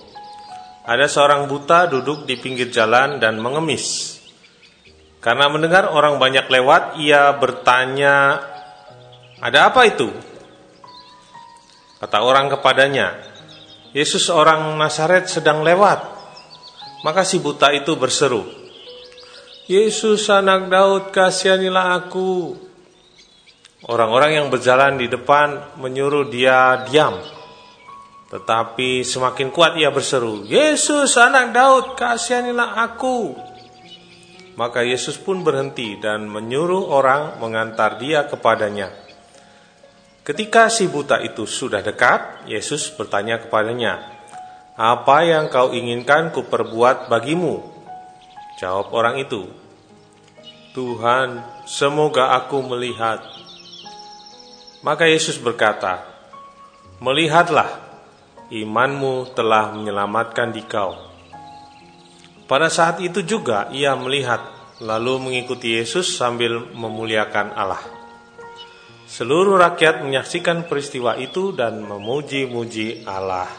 ada 0.84 1.08
seorang 1.08 1.48
buta 1.48 1.88
duduk 1.88 2.28
di 2.28 2.36
pinggir 2.36 2.68
jalan 2.68 3.16
dan 3.16 3.40
mengemis. 3.40 4.20
Karena 5.24 5.48
mendengar 5.48 5.96
orang 5.96 6.20
banyak 6.20 6.44
lewat, 6.44 7.00
ia 7.00 7.32
bertanya, 7.40 8.36
"Ada 9.40 9.72
apa 9.72 9.88
itu?" 9.88 10.28
Kata 12.00 12.24
orang 12.24 12.48
kepadanya, 12.48 13.20
Yesus 13.92 14.32
orang 14.32 14.72
Nazaret 14.80 15.28
sedang 15.28 15.60
lewat. 15.60 16.00
Maka 17.04 17.28
si 17.28 17.40
buta 17.40 17.68
itu 17.76 17.96
berseru, 17.96 18.44
Yesus 19.68 20.26
anak 20.32 20.72
Daud 20.72 21.04
kasihanilah 21.12 21.96
aku. 22.00 22.56
Orang-orang 23.88 24.40
yang 24.40 24.46
berjalan 24.52 25.00
di 25.00 25.08
depan 25.08 25.76
menyuruh 25.80 26.28
dia 26.28 26.84
diam. 26.88 27.16
Tetapi 28.28 29.00
semakin 29.04 29.48
kuat 29.48 29.76
ia 29.80 29.88
berseru, 29.88 30.44
Yesus 30.44 31.16
anak 31.20 31.52
Daud 31.52 31.86
kasihanilah 31.96 32.80
aku. 32.80 33.36
Maka 34.56 34.84
Yesus 34.84 35.16
pun 35.16 35.40
berhenti 35.40 35.96
dan 35.96 36.28
menyuruh 36.28 36.92
orang 36.92 37.40
mengantar 37.40 37.96
dia 37.96 38.28
kepadanya. 38.28 39.09
Ketika 40.30 40.70
si 40.70 40.86
buta 40.86 41.18
itu 41.26 41.42
sudah 41.42 41.82
dekat, 41.82 42.46
Yesus 42.46 42.94
bertanya 42.94 43.42
kepadanya, 43.42 43.98
"Apa 44.78 45.26
yang 45.26 45.50
kau 45.50 45.74
inginkan 45.74 46.30
kuperbuat 46.30 47.10
bagimu?" 47.10 47.58
Jawab 48.62 48.94
orang 48.94 49.18
itu, 49.18 49.50
"Tuhan, 50.70 51.42
semoga 51.66 52.30
aku 52.38 52.62
melihat." 52.62 53.26
Maka 54.86 55.10
Yesus 55.10 55.34
berkata, 55.34 56.06
"Melihatlah, 57.02 57.82
imanmu 58.54 59.34
telah 59.34 59.74
menyelamatkan 59.74 60.54
dikau." 60.54 60.94
Pada 62.46 62.70
saat 62.70 63.02
itu 63.02 63.26
juga 63.26 63.66
ia 63.74 63.98
melihat, 63.98 64.46
lalu 64.78 65.26
mengikuti 65.26 65.74
Yesus 65.74 66.14
sambil 66.14 66.70
memuliakan 66.70 67.50
Allah. 67.58 67.99
Seluruh 69.10 69.58
rakyat 69.58 70.06
menyaksikan 70.06 70.70
peristiwa 70.70 71.18
itu 71.18 71.50
dan 71.50 71.82
memuji-muji 71.82 73.02
Allah. 73.02 73.50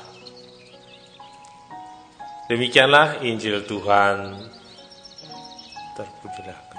Demikianlah 2.48 3.20
Injil 3.20 3.68
Tuhan. 3.68 4.48
Terpujilah 6.00 6.71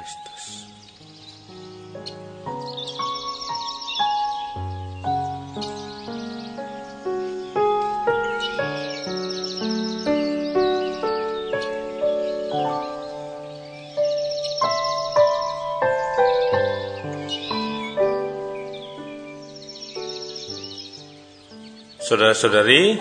Saudara-saudari, 22.12 23.00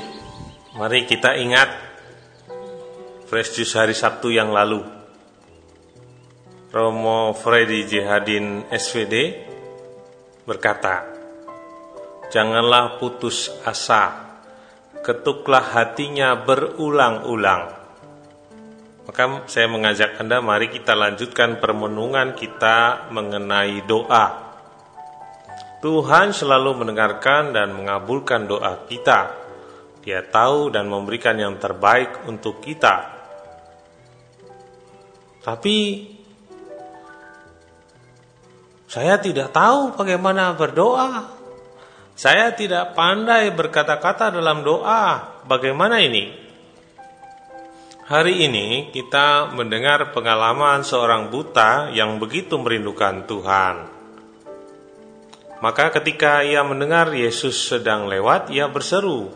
mari 0.79 1.03
kita 1.03 1.35
ingat 1.35 1.67
Fresh 3.27 3.59
Juice 3.59 3.75
hari 3.75 3.91
Sabtu 3.91 4.31
yang 4.31 4.55
lalu. 4.55 4.87
Romo 6.71 7.35
Freddy 7.35 7.83
Jihadin 7.83 8.71
SVD 8.71 9.35
berkata, 10.47 11.11
Janganlah 12.31 13.03
putus 13.03 13.51
asa, 13.67 14.31
ketuklah 15.03 15.75
hatinya 15.75 16.39
berulang-ulang. 16.47 17.67
Maka 19.11 19.43
saya 19.51 19.67
mengajak 19.67 20.23
Anda 20.23 20.39
mari 20.39 20.71
kita 20.71 20.95
lanjutkan 20.95 21.59
permenungan 21.59 22.31
kita 22.31 23.11
mengenai 23.11 23.83
doa. 23.83 24.50
Tuhan 25.81 26.29
selalu 26.29 26.85
mendengarkan 26.85 27.57
dan 27.57 27.73
mengabulkan 27.73 28.45
doa 28.45 28.85
kita. 28.85 29.33
Dia 30.05 30.21
tahu 30.21 30.69
dan 30.69 30.85
memberikan 30.85 31.33
yang 31.41 31.57
terbaik 31.57 32.29
untuk 32.29 32.61
kita. 32.61 33.17
Tapi 35.41 35.77
saya 38.85 39.17
tidak 39.17 39.49
tahu 39.49 39.97
bagaimana 39.97 40.53
berdoa. 40.53 41.33
Saya 42.13 42.53
tidak 42.53 42.93
pandai 42.93 43.49
berkata-kata 43.49 44.29
dalam 44.29 44.61
doa. 44.61 45.41
Bagaimana 45.49 45.97
ini? 45.97 46.29
Hari 48.05 48.45
ini 48.45 48.91
kita 48.93 49.49
mendengar 49.55 50.13
pengalaman 50.13 50.85
seorang 50.85 51.33
buta 51.33 51.89
yang 51.89 52.21
begitu 52.21 52.59
merindukan 52.61 53.25
Tuhan. 53.25 54.00
Maka 55.61 55.93
ketika 55.93 56.41
ia 56.41 56.65
mendengar 56.65 57.13
Yesus 57.13 57.69
sedang 57.69 58.09
lewat, 58.09 58.49
ia 58.49 58.65
berseru, 58.65 59.29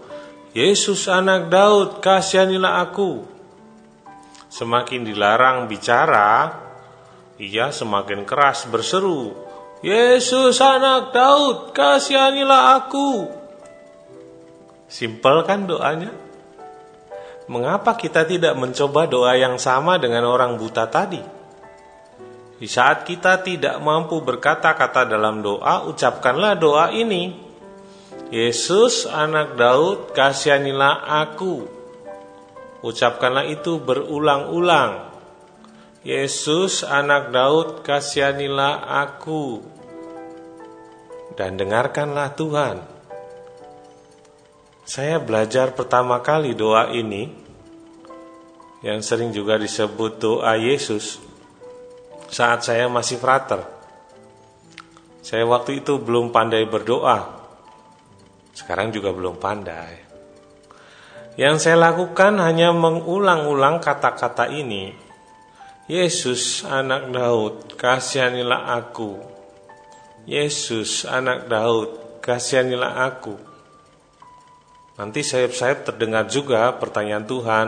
Yesus 0.57 1.05
anak 1.05 1.53
Daud, 1.53 2.01
kasihanilah 2.01 2.81
aku. 2.81 3.21
Semakin 4.49 5.05
dilarang 5.05 5.69
bicara, 5.69 6.49
ia 7.37 7.69
semakin 7.69 8.25
keras 8.25 8.65
berseru, 8.65 9.37
Yesus 9.85 10.57
anak 10.59 11.13
Daud, 11.13 11.71
kasihanilah 11.77 12.81
aku. 12.81 13.29
Simpel 14.89 15.45
kan 15.45 15.69
doanya? 15.69 16.25
mengapa 17.45 17.93
kita 17.93 18.25
tidak 18.25 18.57
mencoba 18.57 19.05
doa 19.05 19.37
yang 19.37 19.61
sama 19.61 20.01
dengan 20.01 20.25
orang 20.25 20.57
buta 20.57 20.89
tadi? 20.89 21.21
Di 22.55 22.71
saat 22.71 23.03
kita 23.03 23.43
tidak 23.43 23.83
mampu 23.83 24.23
berkata-kata 24.23 25.03
dalam 25.03 25.43
doa, 25.43 25.83
ucapkanlah 25.91 26.55
doa 26.55 26.87
ini. 26.95 27.35
Yesus 28.31 29.03
anak 29.03 29.59
Daud, 29.59 30.15
kasihanilah 30.15 31.03
aku. 31.27 31.67
Ucapkanlah 32.79 33.43
itu 33.51 33.83
berulang-ulang. 33.83 35.11
Yesus 36.07 36.87
anak 36.87 37.35
Daud, 37.35 37.83
kasihanilah 37.83 38.87
aku. 39.03 39.59
Dan 41.35 41.59
dengarkanlah 41.59 42.31
Tuhan. 42.39 42.77
Saya 44.85 45.19
belajar 45.19 45.75
pertama 45.75 46.23
kali 46.23 46.55
doa 46.55 46.93
ini 46.93 47.27
yang 48.85 49.01
sering 49.01 49.33
juga 49.33 49.57
disebut 49.57 50.21
doa 50.21 50.53
Yesus 50.61 51.17
saat 52.29 52.65
saya 52.65 52.89
masih 52.89 53.17
frater. 53.21 53.61
Saya 55.25 55.41
waktu 55.49 55.81
itu 55.81 55.97
belum 55.97 56.29
pandai 56.29 56.69
berdoa. 56.69 57.41
Sekarang 58.53 58.93
juga 58.93 59.09
belum 59.11 59.41
pandai. 59.41 60.05
Yang 61.35 61.67
saya 61.67 61.91
lakukan 61.91 62.39
hanya 62.39 62.71
mengulang-ulang 62.71 63.83
kata-kata 63.83 64.47
ini. 64.47 64.95
Yesus 65.91 66.63
anak 66.63 67.11
Daud, 67.11 67.75
kasihanilah 67.75 68.73
aku. 68.79 69.19
Yesus 70.23 71.03
anak 71.03 71.51
Daud, 71.51 72.23
kasihanilah 72.23 73.03
aku. 73.03 73.35
Nanti 74.95 75.27
sayap-sayap 75.27 75.91
terdengar 75.91 76.31
juga 76.31 76.71
pertanyaan 76.79 77.27
Tuhan, 77.27 77.67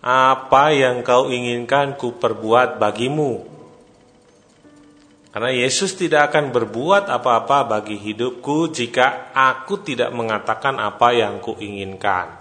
apa 0.00 0.70
yang 0.70 1.02
kau 1.02 1.28
inginkan 1.28 1.98
ku 1.98 2.14
perbuat 2.16 2.78
bagimu? 2.78 3.49
Karena 5.30 5.54
Yesus 5.54 5.94
tidak 5.94 6.34
akan 6.34 6.50
berbuat 6.50 7.06
apa-apa 7.06 7.62
bagi 7.62 7.94
hidupku 7.94 8.74
jika 8.74 9.30
aku 9.30 9.78
tidak 9.78 10.10
mengatakan 10.10 10.74
apa 10.82 11.14
yang 11.14 11.38
kuinginkan. 11.38 12.34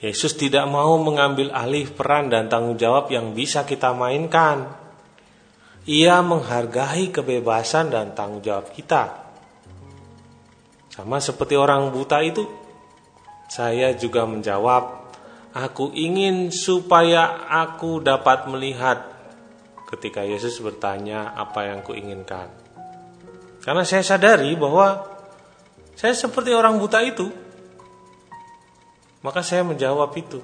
Yesus 0.00 0.32
tidak 0.40 0.64
mau 0.64 0.96
mengambil 0.96 1.52
alih 1.52 1.92
peran 1.92 2.32
dan 2.32 2.48
tanggung 2.48 2.80
jawab 2.80 3.12
yang 3.12 3.36
bisa 3.36 3.68
kita 3.68 3.92
mainkan. 3.92 4.72
Ia 5.84 6.24
menghargai 6.24 7.12
kebebasan 7.12 7.92
dan 7.92 8.16
tanggung 8.16 8.40
jawab 8.40 8.72
kita. 8.72 9.20
Sama 10.88 11.20
seperti 11.20 11.60
orang 11.60 11.92
buta 11.92 12.24
itu, 12.24 12.48
saya 13.52 13.92
juga 13.92 14.24
menjawab, 14.24 15.12
"Aku 15.52 15.92
ingin 15.92 16.48
supaya 16.48 17.44
aku 17.52 18.00
dapat 18.00 18.48
melihat." 18.48 19.09
Ketika 19.90 20.22
Yesus 20.22 20.62
bertanya, 20.62 21.34
"Apa 21.34 21.66
yang 21.66 21.82
kuinginkan?" 21.82 22.46
Karena 23.60 23.84
saya 23.84 24.06
sadari 24.06 24.54
bahwa 24.56 25.04
saya 25.98 26.16
seperti 26.16 26.54
orang 26.54 26.80
buta 26.80 27.02
itu. 27.04 27.28
Maka 29.20 29.44
saya 29.44 29.60
menjawab 29.66 30.16
itu. 30.16 30.40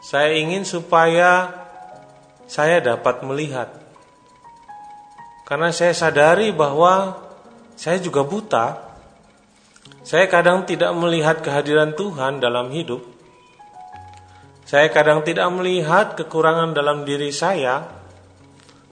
Saya 0.00 0.32
ingin 0.38 0.64
supaya 0.64 1.52
saya 2.48 2.80
dapat 2.80 3.20
melihat. 3.26 3.68
Karena 5.44 5.68
saya 5.68 5.92
sadari 5.92 6.48
bahwa 6.54 7.20
saya 7.76 8.00
juga 8.00 8.24
buta 8.24 8.86
saya 10.06 10.30
kadang 10.30 10.62
tidak 10.62 10.94
melihat 10.94 11.42
kehadiran 11.42 11.90
Tuhan 11.98 12.38
dalam 12.38 12.70
hidup. 12.70 13.02
Saya 14.66 14.90
kadang 14.90 15.22
tidak 15.22 15.46
melihat 15.54 16.18
kekurangan 16.18 16.74
dalam 16.74 17.06
diri 17.06 17.30
saya, 17.30 17.86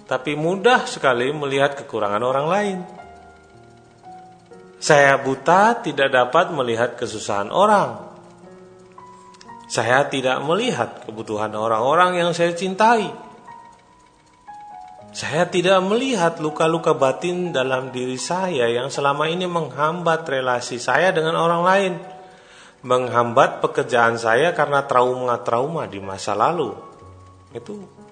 tapi 0.07 0.39
mudah 0.39 0.87
sekali 0.87 1.35
melihat 1.35 1.75
kekurangan 1.75 2.23
orang 2.23 2.47
lain. 2.47 2.79
Saya 4.79 5.19
buta 5.19 5.83
tidak 5.83 6.15
dapat 6.15 6.55
melihat 6.55 6.95
kesusahan 6.95 7.51
orang. 7.51 8.15
Saya 9.67 10.07
tidak 10.07 10.39
melihat 10.47 11.03
kebutuhan 11.03 11.51
orang-orang 11.59 12.23
yang 12.23 12.31
saya 12.31 12.55
cintai. 12.55 13.11
Saya 15.11 15.51
tidak 15.51 15.83
melihat 15.83 16.39
luka-luka 16.39 16.95
batin 16.95 17.51
dalam 17.51 17.91
diri 17.91 18.15
saya 18.15 18.71
yang 18.71 18.95
selama 18.95 19.27
ini 19.27 19.51
menghambat 19.51 20.23
relasi 20.27 20.79
saya 20.79 21.11
dengan 21.11 21.35
orang 21.35 21.63
lain, 21.67 21.93
menghambat 22.85 23.65
pekerjaan 23.65 24.21
saya 24.21 24.53
karena 24.53 24.85
trauma-trauma 24.85 25.89
di 25.89 25.99
masa 25.99 26.37
lalu. 26.37 26.77
Itu 27.51 28.05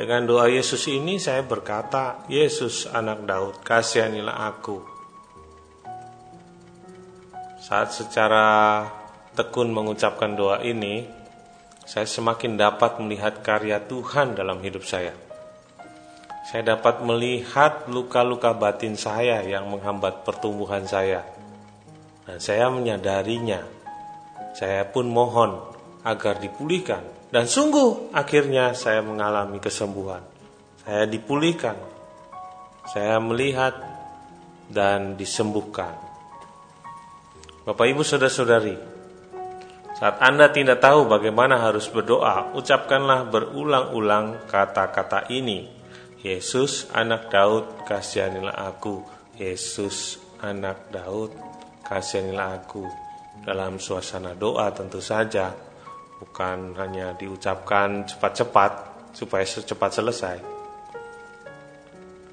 dengan 0.00 0.24
doa 0.24 0.48
Yesus 0.48 0.88
ini 0.88 1.20
saya 1.20 1.44
berkata, 1.44 2.24
Yesus 2.24 2.88
anak 2.88 3.28
Daud, 3.28 3.60
kasihanilah 3.60 4.48
aku. 4.48 4.80
Saat 7.60 7.92
secara 7.92 8.88
tekun 9.36 9.68
mengucapkan 9.68 10.32
doa 10.32 10.64
ini, 10.64 11.04
saya 11.84 12.08
semakin 12.08 12.56
dapat 12.56 12.96
melihat 12.96 13.44
karya 13.44 13.76
Tuhan 13.84 14.32
dalam 14.32 14.64
hidup 14.64 14.88
saya. 14.88 15.12
Saya 16.48 16.80
dapat 16.80 17.04
melihat 17.04 17.84
luka-luka 17.92 18.56
batin 18.56 18.96
saya 18.96 19.44
yang 19.44 19.68
menghambat 19.68 20.24
pertumbuhan 20.24 20.88
saya. 20.88 21.28
Dan 22.30 22.38
saya 22.38 22.70
menyadarinya. 22.70 23.58
Saya 24.54 24.86
pun 24.86 25.10
mohon 25.10 25.58
agar 26.06 26.38
dipulihkan. 26.38 27.02
Dan 27.26 27.50
sungguh 27.50 28.14
akhirnya 28.14 28.70
saya 28.78 29.02
mengalami 29.02 29.58
kesembuhan. 29.58 30.22
Saya 30.86 31.10
dipulihkan. 31.10 31.74
Saya 32.86 33.18
melihat 33.18 33.74
dan 34.70 35.18
disembuhkan. 35.18 35.98
Bapak 37.66 37.86
Ibu 37.90 38.06
Saudara-saudari, 38.06 38.78
saat 39.98 40.22
Anda 40.22 40.54
tidak 40.54 40.78
tahu 40.78 41.10
bagaimana 41.10 41.58
harus 41.58 41.90
berdoa, 41.90 42.54
ucapkanlah 42.54 43.26
berulang-ulang 43.26 44.46
kata-kata 44.46 45.26
ini 45.34 45.66
Yesus 46.22 46.86
anak 46.94 47.26
Daud 47.32 47.84
kasihanilah 47.88 48.54
aku 48.54 49.02
Yesus 49.34 50.22
anak 50.40 50.92
Daud 50.94 51.49
kasihanilah 51.90 52.62
aku 52.62 52.86
dalam 53.42 53.82
suasana 53.82 54.38
doa 54.38 54.70
tentu 54.70 55.02
saja 55.02 55.50
bukan 56.22 56.78
hanya 56.78 57.18
diucapkan 57.18 58.06
cepat-cepat 58.06 58.72
supaya 59.18 59.42
secepat 59.42 59.90
selesai 59.90 60.38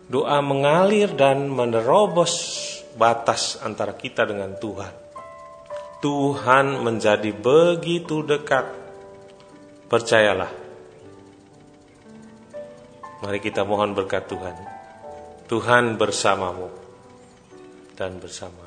doa 0.05 0.37
mengalir 0.45 1.17
dan 1.17 1.49
menerobos 1.49 2.53
batas 2.93 3.57
antara 3.65 3.97
kita 3.97 4.29
dengan 4.29 4.53
Tuhan 4.61 4.93
Tuhan 6.05 6.85
menjadi 6.85 7.33
begitu 7.33 8.21
dekat 8.21 8.69
percayalah 9.89 10.67
Mari 13.17 13.41
kita 13.41 13.65
mohon 13.65 13.97
berkat 13.97 14.29
Tuhan. 14.29 14.53
Tuhan 15.49 15.97
bersamamu 15.97 16.69
dan 17.97 18.21
bersama. 18.21 18.66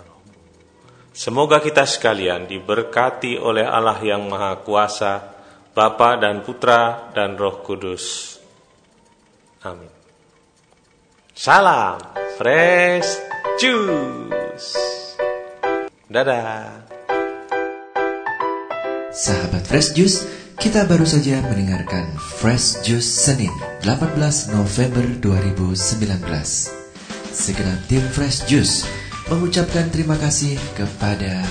Semoga 1.11 1.59
kita 1.59 1.83
sekalian 1.83 2.47
diberkati 2.47 3.35
oleh 3.35 3.67
Allah 3.67 3.99
yang 3.99 4.31
Maha 4.31 4.63
Kuasa, 4.63 5.19
Bapa 5.75 6.15
dan 6.23 6.47
Putra 6.47 7.11
dan 7.11 7.35
Roh 7.35 7.63
Kudus. 7.67 8.39
Amin. 9.67 9.91
Salam 11.35 11.99
fresh 12.39 13.21
juice. 13.59 14.73
Dadah. 16.11 16.91
Sahabat 19.11 19.67
Fresh 19.67 19.99
Juice, 19.99 20.23
kita 20.55 20.87
baru 20.87 21.03
saja 21.03 21.43
mendengarkan 21.43 22.15
Fresh 22.19 22.87
Juice 22.87 23.11
Senin 23.27 23.51
18 23.83 24.55
November 24.55 25.03
2019. 25.19 26.23
Segenap 27.35 27.79
tim 27.91 28.03
Fresh 28.15 28.47
Juice 28.47 28.87
mengucapkan 29.31 29.87
terima 29.95 30.19
kasih 30.19 30.59
kepada 30.75 31.47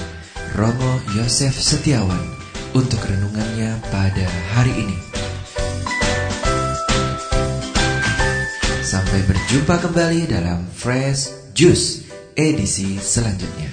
Romo 0.59 0.99
Yosef 1.15 1.55
Setiawan 1.55 2.19
untuk 2.75 2.99
renungannya 3.07 3.79
pada 3.87 4.27
hari 4.51 4.75
ini. 4.75 4.99
Sampai 8.83 9.23
berjumpa 9.23 9.79
kembali 9.79 10.27
dalam 10.27 10.67
Fresh 10.67 11.55
Juice 11.55 12.03
edisi 12.35 12.99
selanjutnya. 12.99 13.71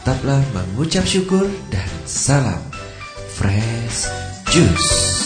Tetaplah 0.00 0.40
mengucap 0.56 1.04
syukur 1.04 1.44
dan 1.68 1.90
salam 2.08 2.62
Fresh 3.36 4.08
Juice. 4.48 5.19